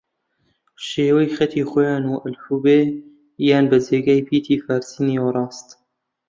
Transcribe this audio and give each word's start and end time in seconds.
شێوەی 0.87 1.33
خەتی 1.35 1.63
خویان 1.69 2.03
و 2.07 2.21
ئەلفوبێ 2.23 2.79
یان 3.49 3.65
بە 3.71 3.77
جێگای 3.85 4.25
پیتی 4.27 4.61
فارسی 4.65 5.01
نێوەڕاست 5.07 5.67